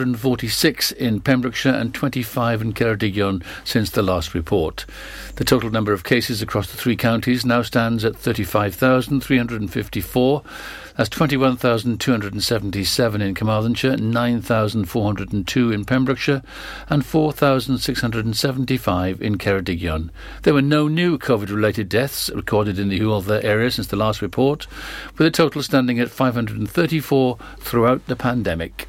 [0.00, 4.86] 246 in Pembrokeshire and 25 in Ceredigion since the last report.
[5.36, 10.42] The total number of cases across the three counties now stands at 35,354.
[10.96, 16.42] That's 21,277 in Carmarthenshire, 9,402 in Pembrokeshire,
[16.88, 20.08] and 4,675 in Ceredigion.
[20.44, 24.66] There were no new COVID-related deaths recorded in the Hywel area since the last report,
[25.18, 28.88] with a total standing at 534 throughout the pandemic.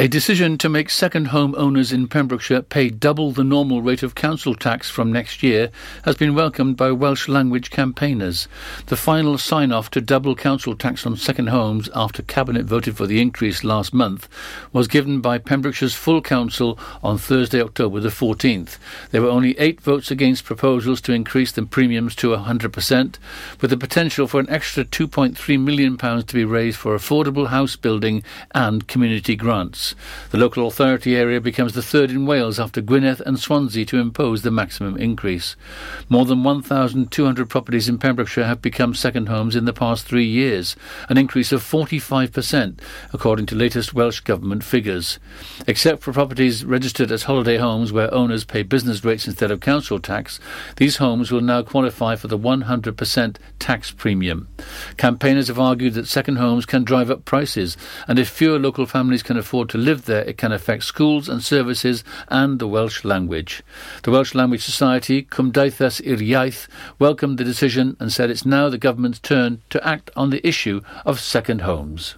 [0.00, 4.14] A decision to make second home owners in Pembrokeshire pay double the normal rate of
[4.14, 5.70] council tax from next year
[6.06, 8.48] has been welcomed by Welsh language campaigners.
[8.86, 13.06] The final sign off to double council tax on second homes after Cabinet voted for
[13.06, 14.26] the increase last month
[14.72, 18.78] was given by Pembrokeshire's full council on Thursday, October the 14th.
[19.10, 23.16] There were only eight votes against proposals to increase the premiums to 100%,
[23.60, 28.22] with the potential for an extra £2.3 million to be raised for affordable house building
[28.54, 29.89] and community grants.
[30.30, 34.42] The local authority area becomes the third in Wales after Gwynedd and Swansea to impose
[34.42, 35.56] the maximum increase.
[36.08, 40.76] More than 1,200 properties in Pembrokeshire have become second homes in the past three years,
[41.08, 42.80] an increase of 45%,
[43.12, 45.18] according to latest Welsh Government figures.
[45.66, 49.98] Except for properties registered as holiday homes where owners pay business rates instead of council
[49.98, 50.40] tax,
[50.76, 54.48] these homes will now qualify for the 100% tax premium.
[54.96, 59.22] Campaigners have argued that second homes can drive up prices, and if fewer local families
[59.22, 63.62] can afford to live there, it can affect schools and services and the Welsh language.
[64.02, 66.68] The Welsh Language Society, Cymdeithas yr Iaith,
[66.98, 70.82] welcomed the decision and said it's now the government's turn to act on the issue
[71.04, 72.16] of second homes.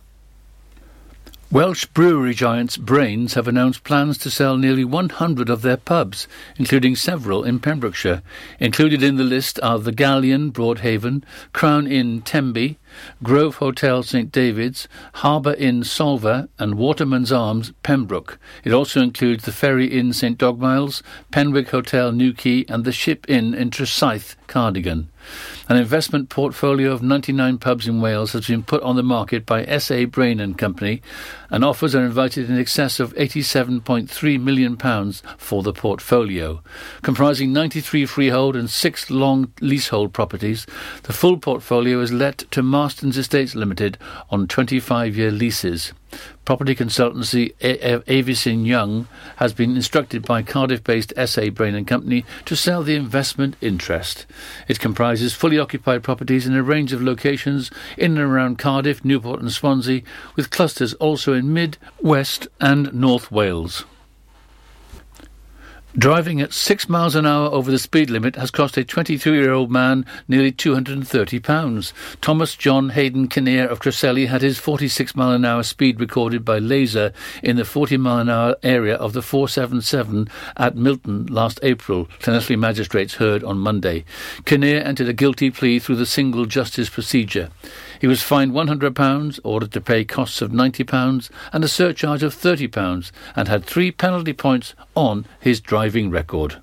[1.53, 6.97] Welsh brewery giants Brains have announced plans to sell nearly 100 of their pubs, including
[6.97, 8.22] several in Pembrokeshire.
[8.59, 11.22] Included in the list are the Galleon, Broadhaven,
[11.53, 12.78] Crown Inn, Tenby,
[13.22, 18.39] Grove Hotel St David's, Harbour Inn Solva and Waterman's Arms Pembroke.
[18.64, 23.53] It also includes the Ferry Inn St Dogmaels, Penwig Hotel Newquay and the Ship Inn
[23.53, 25.11] in Tresaith, Cardigan.
[25.69, 29.65] An investment portfolio of 99 pubs in Wales has been put on the market by
[29.78, 31.03] SA Brain and Company,
[31.50, 34.77] and offers are invited in excess of £87.3 million
[35.38, 36.62] for the portfolio.
[37.03, 40.66] Comprising 93 freehold and six long leasehold properties,
[41.05, 43.99] the full portfolio is let to Marston's Estates Limited
[44.31, 45.93] on 25 year leases.
[46.44, 47.53] Property consultancy
[48.08, 53.54] Avison Young has been instructed by Cardiff-based SA Brain and Company to sell the investment
[53.60, 54.26] interest.
[54.66, 59.41] It comprises fully occupied properties in a range of locations in and around Cardiff, Newport
[59.41, 60.03] and Swansea,
[60.34, 63.84] with clusters also in Mid, West and North Wales.
[65.98, 70.06] Driving at six miles an hour over the speed limit has cost a 23-year-old man
[70.26, 71.92] nearly £230.
[72.22, 76.58] Thomas John Hayden Kinnear of Cresselly had his 46 mile an hour speed recorded by
[76.58, 82.06] laser in the 40 mile an hour area of the 477 at Milton last April,
[82.20, 84.06] Llanelli magistrates heard on Monday.
[84.47, 87.50] Kinnear entered a guilty plea through the single justice procedure.
[88.03, 93.13] He was fined £100, ordered to pay costs of £90 and a surcharge of £30
[93.37, 96.57] and had three penalty points on his driving record.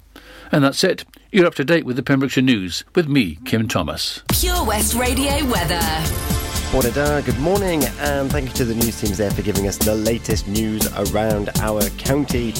[0.51, 1.05] And that's it.
[1.31, 4.21] You're up to date with the Pembrokeshire News with me, Kim Thomas.
[4.27, 6.48] Pure West Radio weather.
[6.71, 10.47] Good morning, and thank you to the news teams there for giving us the latest
[10.47, 12.53] news around our county.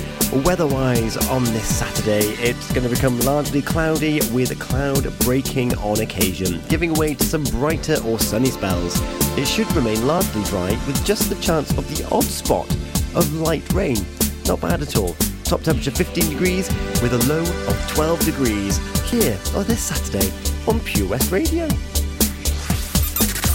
[0.44, 6.60] Weather-wise, on this Saturday, it's going to become largely cloudy with cloud breaking on occasion,
[6.68, 9.00] giving way to some brighter or sunny spells.
[9.38, 12.70] It should remain largely dry with just the chance of the odd spot
[13.16, 13.98] of light rain.
[14.46, 15.14] Not bad at all.
[15.44, 16.68] Top temperature 15 degrees
[17.02, 18.78] with a low of 12 degrees
[19.10, 20.32] here on this Saturday
[20.68, 21.68] on Pure West Radio.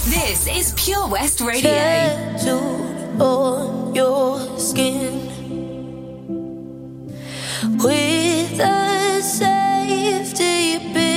[0.05, 1.71] This is Pure West Radio.
[1.71, 5.25] Tattooed on your skin
[7.79, 11.14] with a safety pin.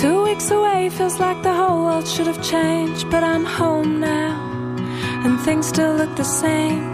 [0.00, 4.32] Two weeks away feels like the whole world should have changed, but I'm home now,
[5.24, 6.90] and things still look the same.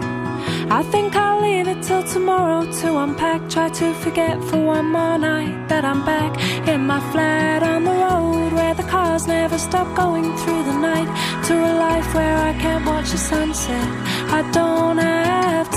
[0.69, 3.49] I think I'll leave it till tomorrow to unpack.
[3.49, 6.33] Try to forget for one more night that I'm back
[6.67, 11.07] in my flat on the road where the cars never stop going through the night.
[11.47, 13.87] To a life where I can't watch the sunset.
[14.37, 15.69] I don't have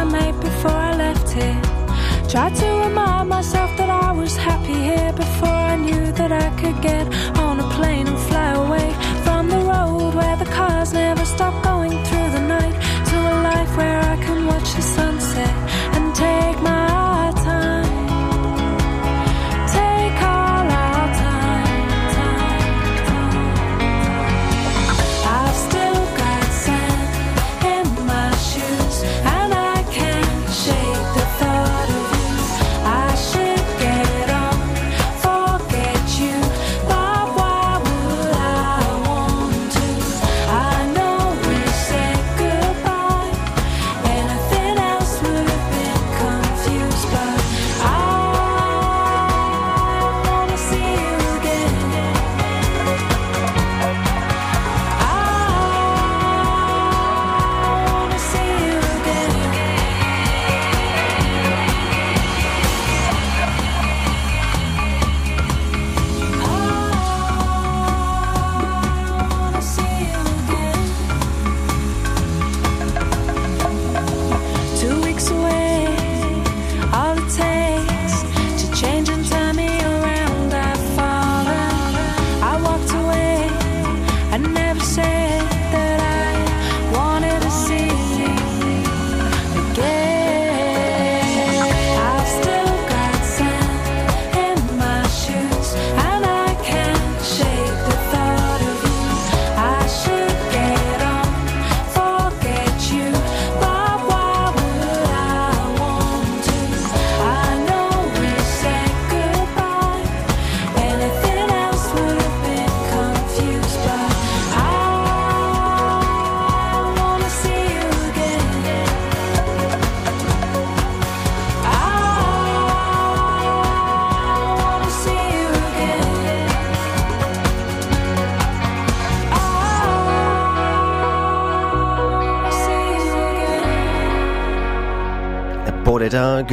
[0.00, 1.60] I made before I left here.
[2.28, 6.78] Tried to remind myself that I was happy here before I knew that I could
[6.80, 7.06] get.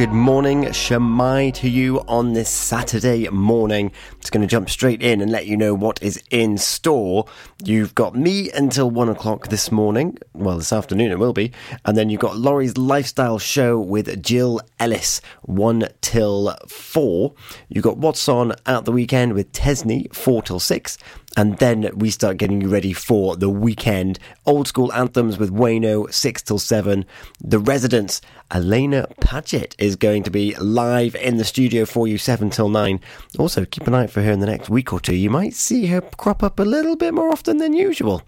[0.00, 3.92] good morning, Shwmae, to you on this Saturday morning.
[4.16, 7.26] It's going to jump straight in and let you know what is in store.
[7.62, 10.16] You've got me until one o'clock this morning.
[10.32, 11.52] Well, this afternoon it will be.
[11.84, 17.34] And then you've got Laurie's Lifestyle Show with Jill Ellis, one till four.
[17.68, 20.96] You've got What's On at the weekend with Tesney, four till six
[21.36, 24.18] and then we start getting you ready for the weekend.
[24.46, 27.06] Old school anthems with Wayno, 6 till 7.
[27.40, 28.20] The Residents,
[28.52, 33.00] Elena Paget is going to be live in the studio for you, 7 till 9.
[33.38, 35.14] Also, keep an eye out for her in the next week or two.
[35.14, 38.22] You might see her crop up a little bit more often than usual.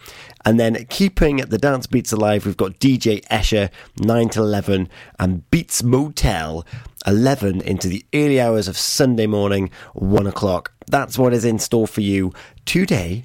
[0.45, 5.51] And then keeping the dance beats alive, we've got DJ Escher, 9 till 11, and
[5.51, 6.65] Beats Motel,
[7.07, 10.73] 11 into the early hours of Sunday morning, 1 o'clock.
[10.87, 12.33] That's what is in store for you
[12.65, 13.25] today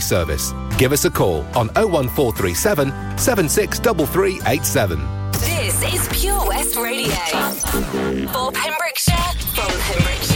[0.00, 0.52] service.
[0.78, 4.98] Give us a call on 01437 763387.
[5.32, 7.14] This is Pure West Radio.
[8.32, 10.35] For Pembrokeshire, from Pembrokeshire.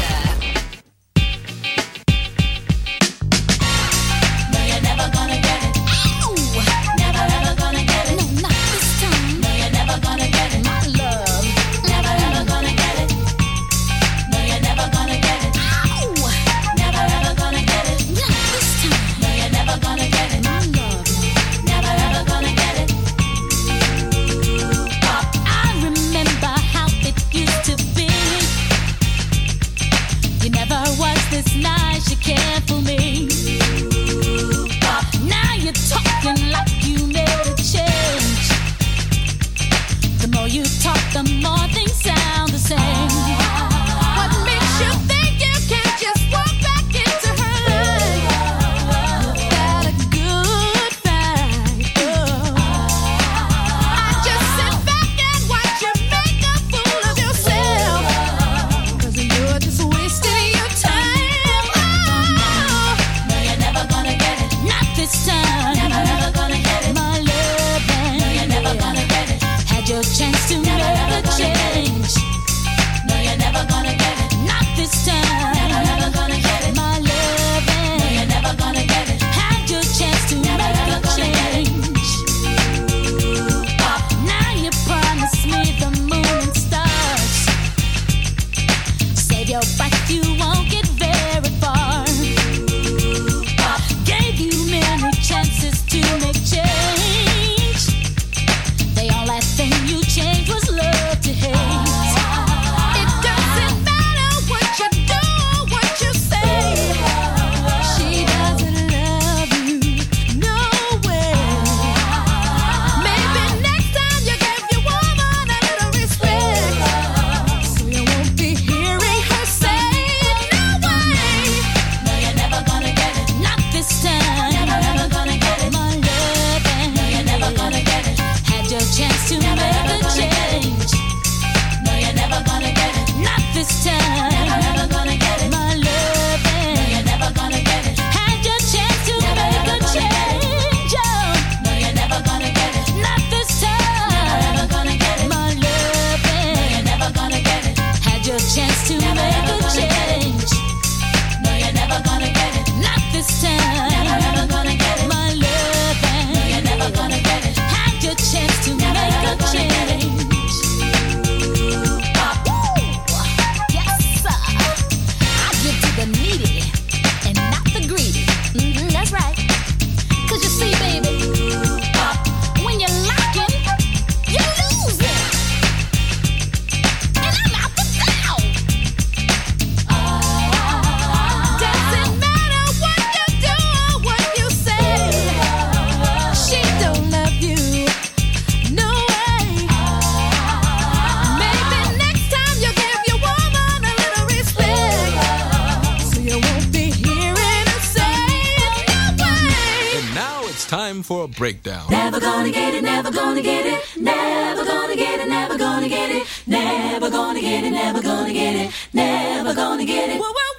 [201.00, 201.86] time for a breakdown.
[201.90, 206.10] Never gonna get it, never gonna get it, never gonna get it, never gonna get
[206.10, 208.72] it, never gonna get it, never gonna get it, never gonna get it.
[208.92, 210.20] Never gonna get it.
[210.20, 210.49] Whoa, whoa.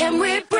[0.00, 0.59] Can we breathe?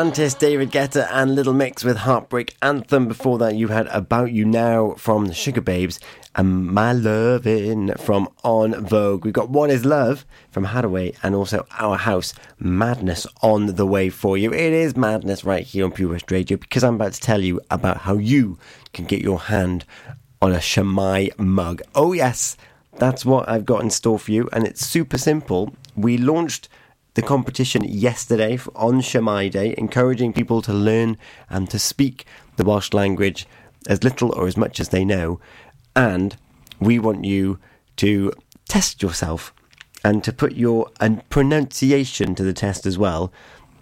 [0.00, 3.06] Galantis, David Guetta, and Little Mix with Heartbreak Anthem.
[3.06, 5.98] Before that, you had About You Now from the Sugababes
[6.34, 9.26] and My Lovin' from En Vogue.
[9.26, 14.08] We've got What Is Love from Haddaway and also Our House Madness on the way
[14.08, 14.54] for you.
[14.54, 17.60] It is madness right here on Pure West Radio because I'm about to tell you
[17.70, 18.58] about how you
[18.94, 19.84] can get your hand
[20.40, 21.82] on a Shwmae mug.
[21.94, 22.56] Oh, yes,
[22.96, 25.74] that's what I've got in store for you, and it's super simple.
[25.94, 26.70] We launched
[27.20, 31.18] the competition yesterday on Shwmae Day, encouraging people to learn
[31.50, 32.24] and to speak
[32.56, 33.46] the Welsh language
[33.86, 35.38] as little or as much as they know.
[35.94, 36.34] And
[36.80, 37.58] we want you
[37.96, 38.32] to
[38.68, 39.52] test yourself
[40.02, 43.30] and to put your and pronunciation to the test as well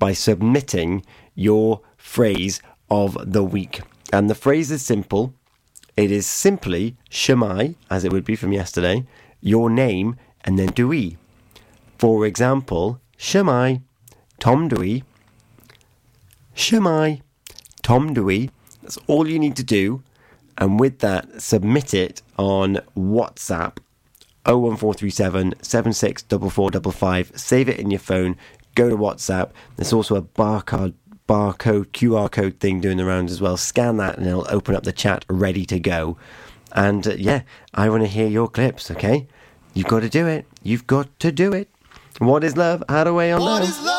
[0.01, 1.05] by submitting
[1.37, 3.83] your phrase of the week.
[4.12, 5.33] And the phrase is simple.
[5.96, 9.07] It is simply Shwmae, as it would be from yesterday,
[9.40, 11.18] your name, and then Dewey.
[11.98, 13.83] For example, Shwmae,
[14.39, 15.05] Tom Dewey,
[16.55, 17.23] Shwmae,
[17.83, 18.51] Tom Dewey.
[18.83, 20.03] That's all you need to do.
[20.57, 23.79] And with that, submit it on WhatsApp
[24.45, 27.33] 01437 764455.
[27.35, 28.37] Save it in your phone.
[28.75, 29.51] Go to WhatsApp.
[29.77, 30.95] There's also a barcode
[31.29, 33.57] barcode QR code thing doing the rounds as well.
[33.57, 36.17] Scan that and it'll open up the chat ready to go.
[36.73, 37.43] And uh, yeah,
[37.75, 39.27] I want to hear your clips, okay?
[39.75, 40.47] You've got to do it.
[40.63, 41.69] You've got to do it.
[42.18, 42.83] What is love?
[42.88, 43.68] Haddaway on What love.
[43.68, 43.98] is love?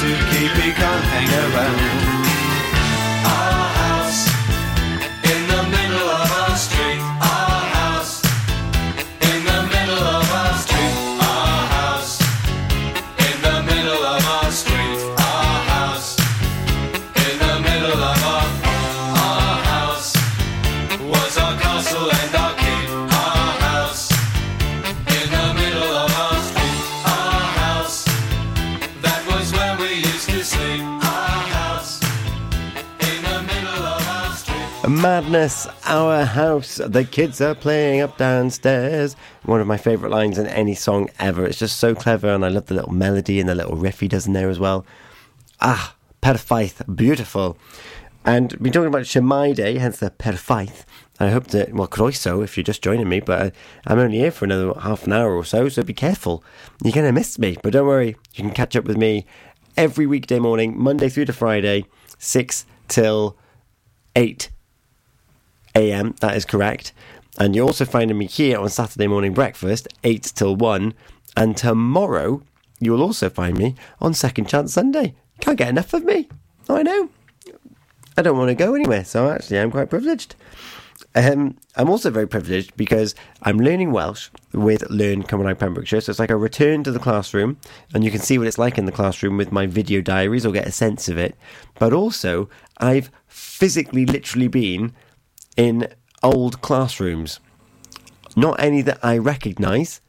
[0.00, 2.23] To keep, he can't hang around.
[36.86, 39.16] The kids are playing up downstairs.
[39.44, 41.46] One of my favourite lines in any song ever.
[41.46, 44.08] It's just so clever, and I love the little melody and the little riff he
[44.08, 44.84] does in there as well.
[45.60, 47.56] Ah, perffaith, beautiful.
[48.24, 50.84] And we're talking about Shwmae Day, hence the perffaith.
[51.20, 53.54] I hope that, well, croeso if you're just joining me, but
[53.86, 56.42] I'm only here for another half an hour or so, so be careful.
[56.82, 59.26] You're going to miss me, but don't worry, you can catch up with me
[59.76, 61.84] every weekday morning, Monday through to Friday,
[62.18, 63.36] 6 till
[64.16, 64.50] 8
[65.74, 66.14] a.m.
[66.20, 66.92] That is correct.
[67.38, 70.94] And you're also finding me here on Saturday morning breakfast, 8 till 1.
[71.36, 72.42] And tomorrow,
[72.78, 75.14] you'll also find me on Second Chance Sunday.
[75.40, 76.28] Can't get enough of me.
[76.68, 77.08] I know.
[78.16, 80.36] I don't want to go anywhere, so actually, I'm quite privileged.
[81.16, 86.00] Um, I'm also very privileged because I'm learning Welsh with Learn Out Pembrokeshire.
[86.00, 87.58] So it's like a return to the classroom,
[87.92, 90.52] and you can see what it's like in the classroom with my video diaries or
[90.52, 91.36] get a sense of it.
[91.78, 94.92] But also, I've physically, literally been
[95.56, 95.88] in
[96.22, 97.40] old classrooms.
[98.36, 100.00] Not any that I recognise,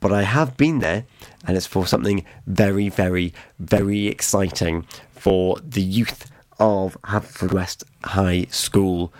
[0.00, 1.04] but I have been there,
[1.46, 9.12] and it's for something very, very, very exciting for the youth of Haverfordwest High School.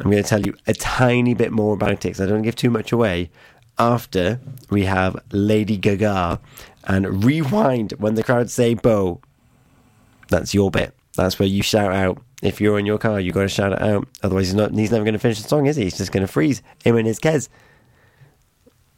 [0.00, 2.56] I'm going to tell you a tiny bit more about it because I don't give
[2.56, 3.30] too much away.
[3.78, 6.40] After we have Lady Gaga
[6.84, 9.20] and rewind when the crowd say "Bo."
[10.28, 10.94] That's your bit.
[11.16, 12.18] That's where you shout out.
[12.44, 14.06] If you're in your car, you got to shout it out.
[14.22, 14.72] Otherwise, he's not.
[14.72, 15.84] He's never going to finish the song, is he?
[15.84, 16.62] He's just going to freeze.
[16.84, 17.48] Him and his Kez.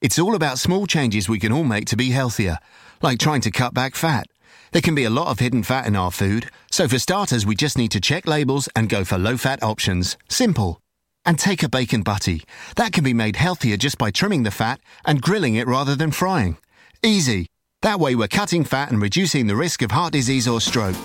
[0.00, 2.58] It's all about small changes we can all make to be healthier,
[3.02, 4.26] like trying to cut back fat.
[4.72, 7.54] There can be a lot of hidden fat in our food, so for starters, we
[7.54, 10.16] just need to check labels and go for low fat options.
[10.26, 10.80] Simple.
[11.26, 12.44] And take a bacon butty.
[12.76, 16.12] That can be made healthier just by trimming the fat and grilling it rather than
[16.12, 16.56] frying.
[17.02, 17.46] Easy.
[17.82, 20.96] That way, we're cutting fat and reducing the risk of heart disease or stroke.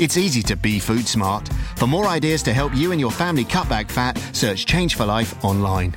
[0.00, 1.48] It's easy to be food smart.
[1.76, 5.06] For more ideas to help you and your family cut back fat, search Change for
[5.06, 5.96] Life online.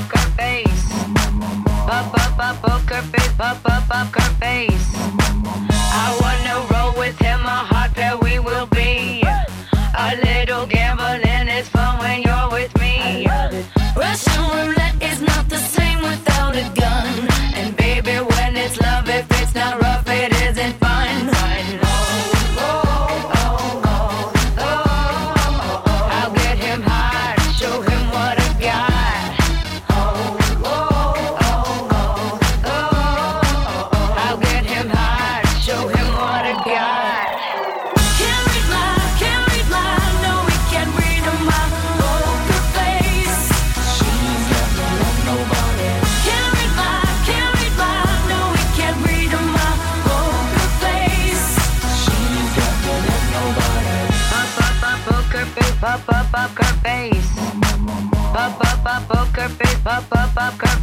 [0.00, 0.92] poker face.
[1.88, 3.40] Up, up, up, poker face.
[3.40, 4.92] Up, up, up, poker face.
[5.92, 7.40] I wanna roll with him.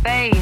[0.08, 0.37] face.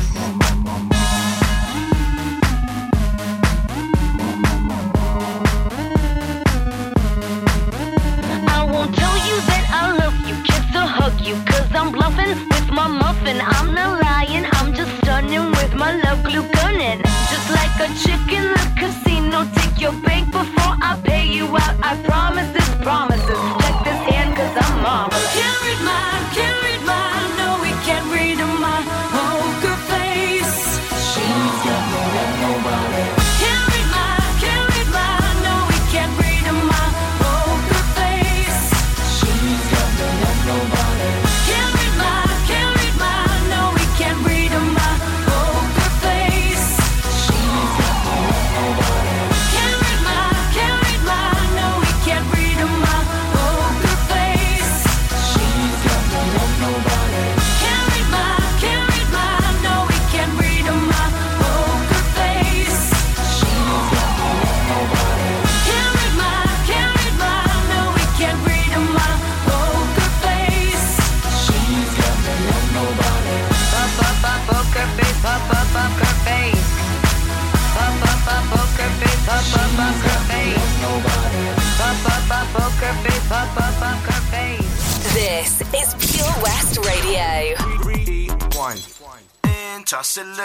[90.15, 90.44] Barcelona.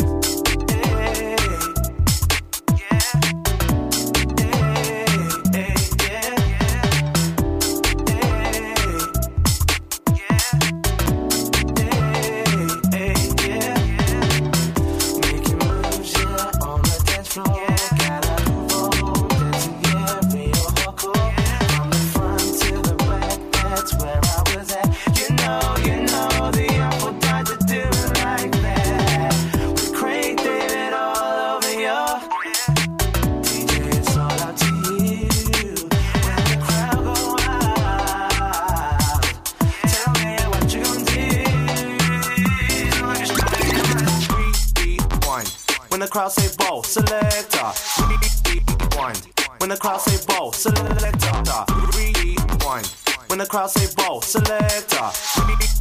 [53.61, 55.11] Crowd say ball, selector.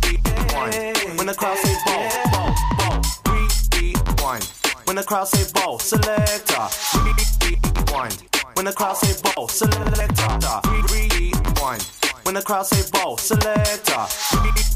[0.05, 0.99] Rewind.
[1.16, 3.01] When the crowd say ball, ball, ball.
[3.72, 4.45] Rewind.
[4.85, 6.68] When the crowd say ball, selector.
[7.43, 8.22] Rewind.
[8.53, 10.61] When the crowd say ball, selector.
[10.93, 11.83] Rewind.
[12.24, 14.05] When the crowd say ball, selector.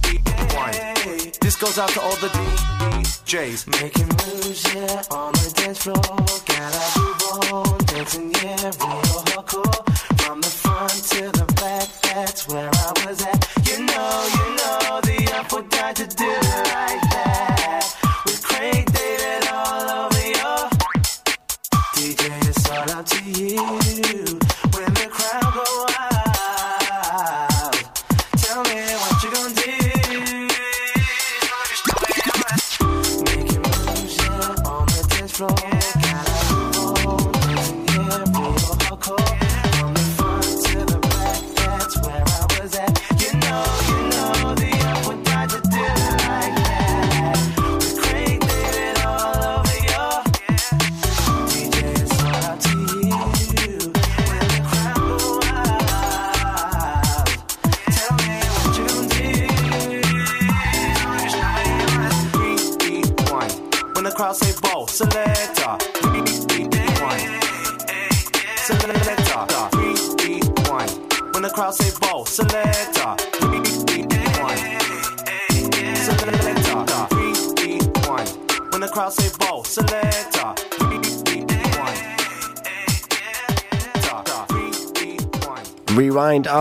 [0.08, 1.36] Rewind.
[1.42, 3.66] This goes out to all the DJs.
[3.82, 6.00] Making moves, yeah, on the dance floor.
[6.46, 8.70] Gotta move on, dancing, yeah,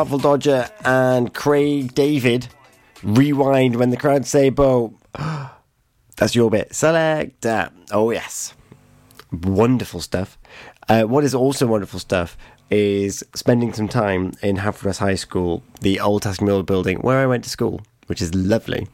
[0.03, 2.49] Artful Dodger, and Craig David.
[3.03, 4.95] Rewind when the crowd say bo.
[6.17, 6.75] That's your bit.
[6.75, 7.45] Select.
[7.45, 8.53] Uh, oh, yes.
[9.31, 10.37] Wonderful stuff.
[10.89, 12.35] Uh, what is also wonderful stuff
[12.69, 17.25] is spending some time in Haverford High School, the old Tasker Milward building where I
[17.25, 18.89] went to school, which is lovely.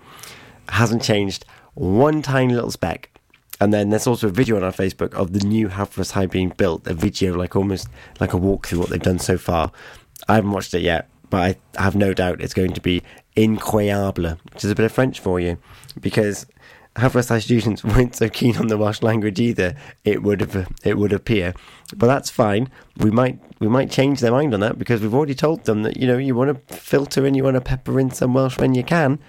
[0.68, 1.44] Hasn't changed
[1.74, 3.10] one tiny little speck.
[3.60, 6.50] And then there's also a video on our Facebook of the new Haverford High being
[6.50, 7.90] built, a video like almost
[8.20, 9.72] like a walkthrough what they've done so far.
[10.30, 13.02] I haven't watched it yet, but I have no doubt it's going to be
[13.36, 15.58] incroyable, which is a bit of French for you,
[16.00, 16.46] because
[16.96, 19.76] Haverford High students weren't so keen on the Welsh language either.
[20.06, 21.56] It would have, it would appear,
[21.96, 22.70] but that's fine.
[22.98, 25.98] We might we might change their mind on that because we've already told them that
[25.98, 28.76] you know you want to filter in, you want to pepper in some Welsh when
[28.76, 29.20] you can.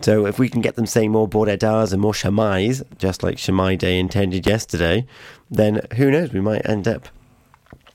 [0.00, 3.36] So if we can get them saying more Bore das and more Shwmaes, just like
[3.36, 5.06] Shwmae Day intended yesterday,
[5.50, 6.32] then who knows?
[6.32, 7.08] We might end up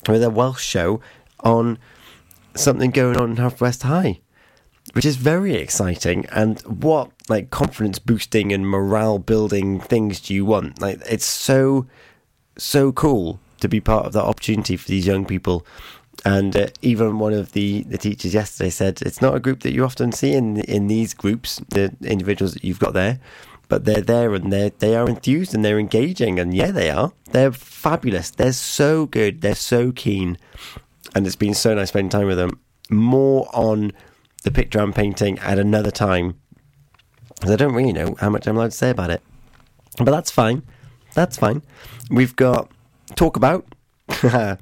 [0.07, 0.99] with a Welsh show
[1.41, 1.77] on
[2.55, 4.19] something going on in Half West High,
[4.93, 6.25] which is very exciting.
[6.31, 10.81] And what like confidence boosting and morale building things do you want?
[10.81, 11.87] Like it's so
[12.57, 15.65] so cool to be part of that opportunity for these young people.
[16.23, 19.73] And uh, even one of the, the teachers yesterday said it's not a group that
[19.73, 23.19] you often see in in these groups, the individuals that you've got there.
[23.71, 27.13] but they're there and they they are enthused and they're engaging and yeah they are
[27.31, 30.37] they're fabulous they're so good they're so keen
[31.15, 32.59] and it's been so nice spending time with them
[32.89, 33.91] more on
[34.43, 36.39] the picture I'm painting at another time
[37.43, 39.21] I don't really know how much I'm allowed to say about it
[39.97, 40.63] but that's fine
[41.13, 41.61] that's fine
[42.09, 42.71] we've got
[43.15, 43.65] talk about
[44.09, 44.57] I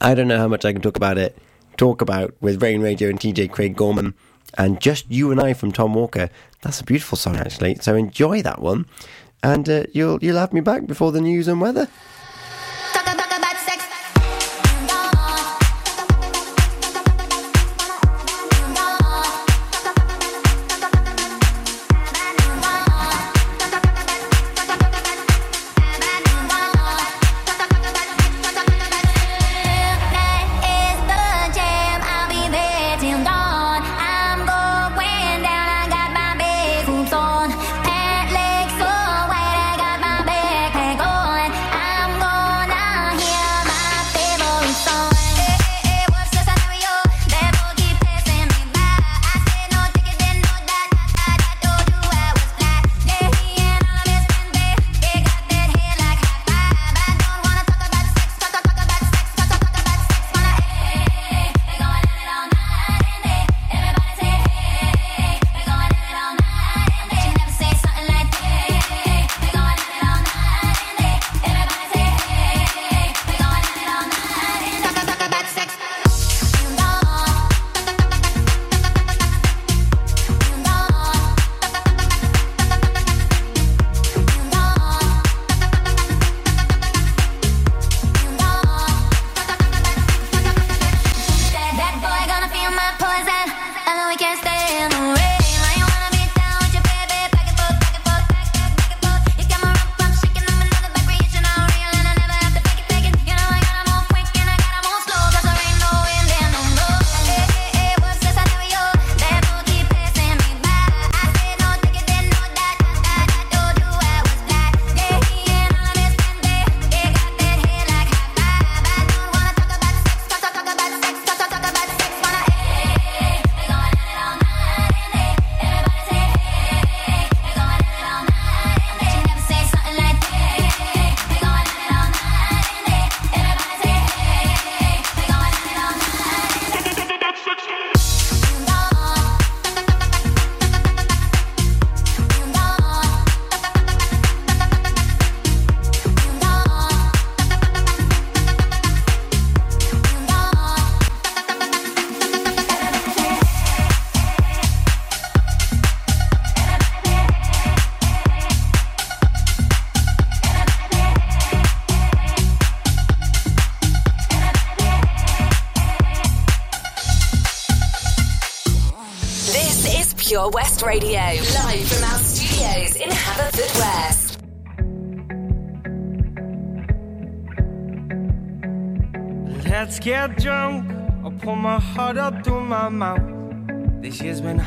[0.00, 1.36] don't know how much I can talk about it
[1.76, 4.14] talk about with Rain Radio and TJ Craig Gorman
[4.56, 6.30] and just you and I from Tom Walker.
[6.62, 7.76] That's a beautiful song, actually.
[7.76, 8.86] So enjoy that one,
[9.42, 11.88] and uh, you'll you'll have me back before the news and weather.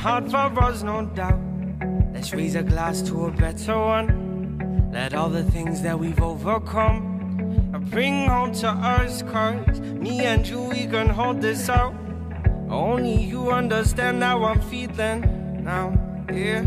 [0.07, 1.37] Hard for us, no doubt.
[2.13, 4.89] Let's raise a glass to a better one.
[4.93, 7.01] Let all the things that we've overcome
[7.73, 9.21] and bring home to us.
[9.23, 11.93] Cause me and you, we can hold this out.
[12.69, 15.91] Only you understand how I'm feeling now,
[16.31, 16.61] yeah.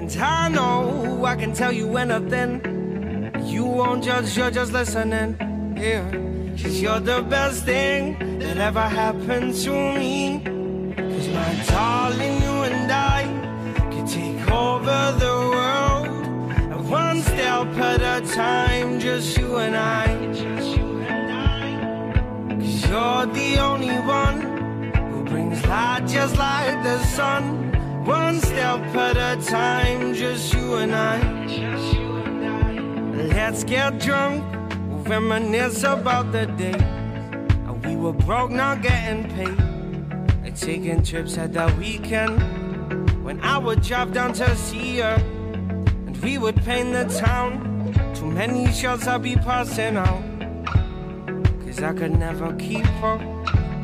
[0.00, 2.52] And I know I can tell you anything.
[3.44, 5.36] You won't judge, you're just listening,
[5.76, 6.10] yeah.
[6.62, 10.55] Cause you're the best thing that ever happened to me.
[11.36, 13.20] My darling, you and I
[13.90, 16.06] could take over the world.
[16.72, 20.06] And one step at a time, just you and I.
[22.58, 24.38] Cause you're the only one
[25.10, 27.42] who brings light just like the sun.
[28.06, 31.18] One step at a time, just you and I.
[33.34, 34.42] Let's get drunk,
[35.06, 36.80] reminisce about the day.
[37.84, 39.65] We were broke, not getting paid.
[40.56, 42.40] Taking trips at the weekend.
[43.22, 45.16] When I would drive down to see her,
[46.06, 47.94] and we would paint the town.
[48.14, 50.22] Too many shots I'd be passing out.
[51.64, 53.20] Cause I could never keep up.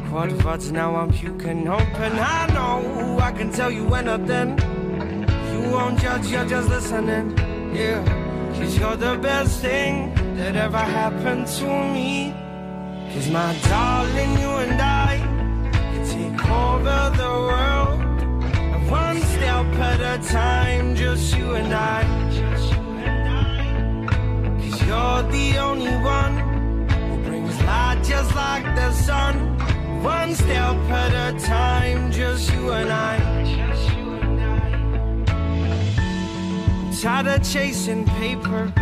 [0.08, 2.12] Quad words now I'm puking open.
[2.18, 4.58] I know I can tell you anything.
[5.52, 7.36] You won't judge, you're just listening.
[7.74, 8.02] Yeah,
[8.54, 12.34] cause you're the best thing that ever happened to me.
[13.12, 15.01] Cause my darling, you and I
[16.52, 18.00] over the world.
[18.90, 22.02] One step at a time, just you and I.
[24.60, 26.34] Cause you're the only one
[27.08, 29.34] who brings light just like the sun.
[30.02, 33.16] One step at a time, just you and I.
[37.02, 38.72] Tired of chasing paper,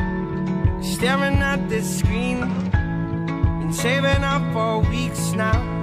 [0.82, 5.79] staring at this screen, and saving up for weeks now,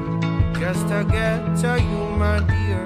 [0.59, 2.83] just to get to you, my dear.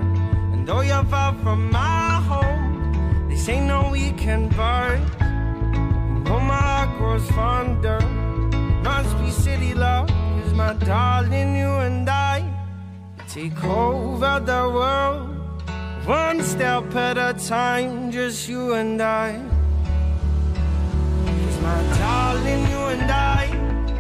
[0.52, 4.96] And though you're far from my home, this ain't no weekend bar.
[5.20, 8.00] And my heart grows fonder,
[8.84, 12.44] must be city love, cause my darling, you and I
[13.30, 15.30] take over the world.
[16.06, 19.40] One step at a time, just you and I.
[21.26, 23.48] 'Cause my darling, you and I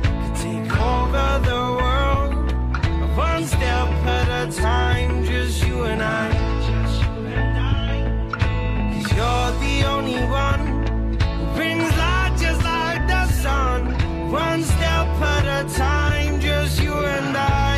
[0.03, 1.90] could take over the world.
[3.51, 6.29] Step at a time, just you and I.
[8.31, 10.63] Cause you're the only one
[11.19, 13.81] who brings light just like the sun.
[14.31, 17.77] One step at a time, just you and I.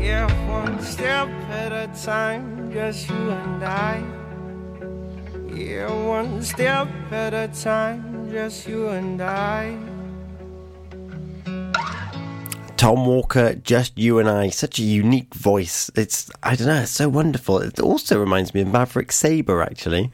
[0.00, 4.04] Yeah, one step at a time, just you and I.
[5.52, 9.91] Yeah, one step at a time, just you and I.
[12.82, 15.88] Tom Walker, just you and I, such a unique voice.
[15.94, 17.58] It's, I don't know, it's so wonderful.
[17.58, 20.10] It also reminds me of Maverick Sabre, actually,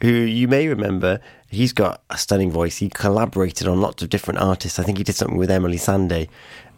[0.00, 1.18] who you may remember.
[1.48, 2.76] He's got a stunning voice.
[2.76, 4.78] He collaborated on lots of different artists.
[4.78, 6.28] I think he did something with Emily Sandé.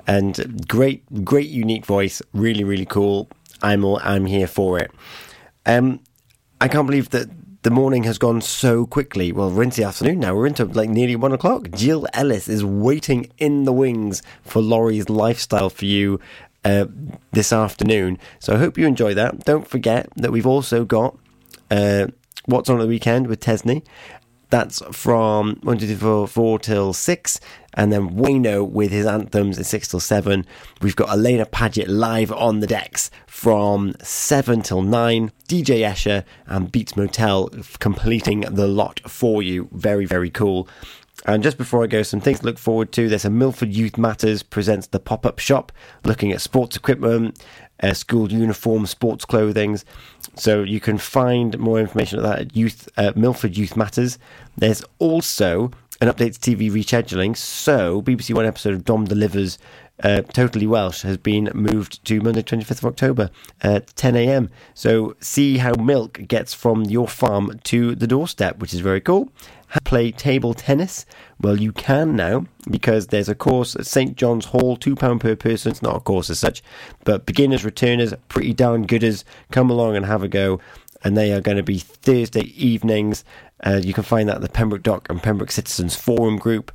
[0.07, 2.23] And great, great unique voice.
[2.33, 3.29] Really, really cool.
[3.61, 4.93] I'm all, I'm here for it.
[5.67, 6.01] Um,
[6.59, 7.29] I can't believe that
[7.65, 9.33] the morning has gone so quickly.
[9.33, 10.35] Well, we're into the afternoon now.
[10.35, 11.71] We're into like nearly one o'clock.
[11.71, 16.21] Jill Ellis is waiting in the wings for Laurie's lifestyle for you
[16.67, 16.85] uh,
[17.33, 18.19] this afternoon.
[18.39, 19.47] So I hope you enjoy that.
[19.47, 21.17] Don't forget that we've also got
[21.71, 22.09] uh,
[22.45, 23.83] What's on the Weekend with Tesney.
[24.51, 27.41] That's from 1, 2, 3, 4, 4 till 6.
[27.75, 30.47] And then Wayno with his anthems at 6 till 7.
[30.81, 35.33] We've got Elena Paget live on the decks from 7 till 9.
[35.49, 37.51] DJ Escher and Beats Motel
[37.81, 39.69] completing the lot for you.
[39.73, 40.69] Very, very cool.
[41.27, 43.09] And just before I go, some things to look forward to.
[43.09, 45.73] There's a Milford Youth Matters presents the pop up shop
[46.05, 47.43] looking at sports equipment,
[47.83, 49.79] uh, school uniforms, sports clothing.
[50.37, 54.19] So you can find more information at that at Youth uh, Milford Youth Matters.
[54.57, 55.71] There's also
[56.05, 57.35] an update to TV rescheduling.
[57.35, 59.59] So BBC One episode of Dom Delivers
[60.03, 63.31] uh, Totally Welsh has been moved to Monday, 25th of October
[63.63, 64.51] at 10 a.m.
[64.75, 69.33] So see how milk gets from your farm to the doorstep, which is very cool.
[69.85, 71.07] Play table tennis?
[71.41, 75.73] Well, you can now because there's a course at St John's Hall, £2 per person.
[75.73, 76.63] It's not a course as such,
[77.05, 80.61] but beginners, returners, pretty darn gooders, come along and have a go.
[81.03, 83.25] And they are going to be Thursday evenings.
[83.65, 86.71] Uh, you can find that at the Pembroke Dock and Pembroke Citizens Forum group.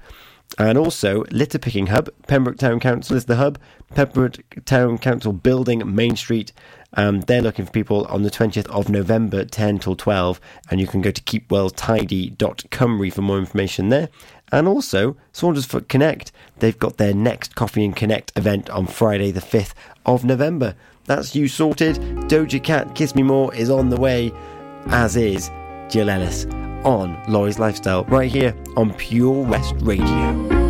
[0.57, 2.09] And also, Litter Picking Hub.
[2.27, 3.59] Pembroke Town Council is the hub.
[3.93, 6.51] Pembroke Town Council Building, Main Street.
[6.95, 10.41] Um, they're looking for people on the 20th of November, 10 till 12.
[10.71, 14.09] And you can go to keepwalestidy.cymru for more information there.
[14.51, 16.31] And also, Saundersfoot Connect.
[16.57, 19.73] They've got their next Coffee and Connect event on Friday, the 5th
[20.07, 20.75] of November.
[21.05, 21.97] That's you sorted.
[22.27, 24.31] Doja Cat Kiss Me More is on the way,
[24.87, 25.51] as is
[25.89, 26.47] Jill Ellis
[26.85, 30.68] on Laurie's Lifestyle, right here on Pure West Radio.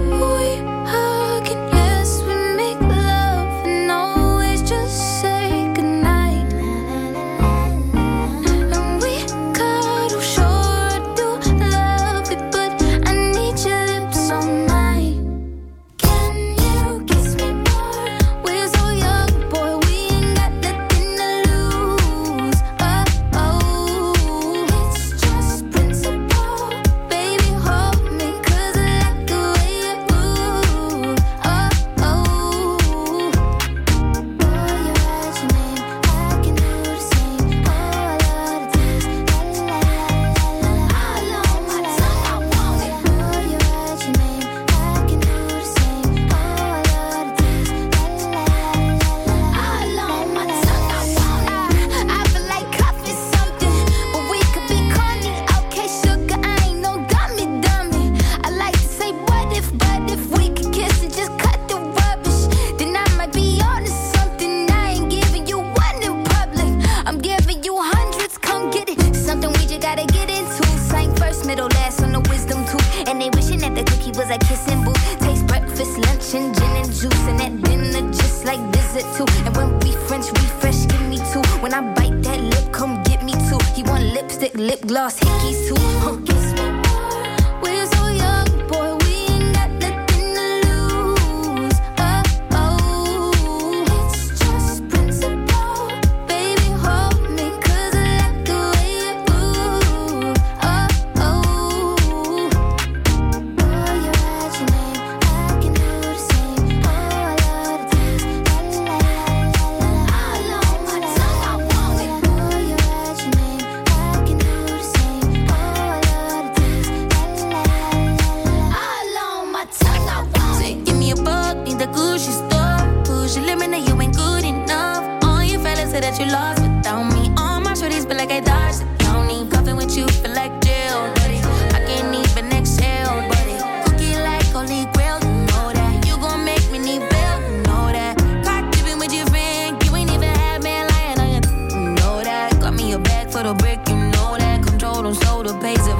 [145.10, 145.99] on shoulder so it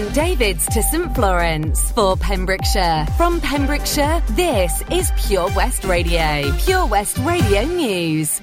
[0.00, 3.06] St David's to St Florence for Pembrokeshire.
[3.18, 6.56] From Pembrokeshire, this is Pure West Radio.
[6.64, 8.40] Pure West Radio News.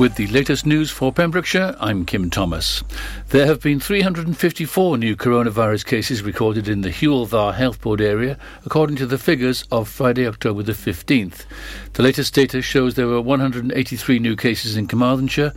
[0.00, 2.82] With the latest news for Pembrokeshire, I'm Kim Thomas.
[3.28, 8.38] There have been 354 new coronavirus cases recorded in the Hywel Dda Health Board area,
[8.64, 11.44] according to the figures of Friday, October the 15th.
[11.92, 15.52] The latest data shows there were 183 new cases in Carmarthenshire,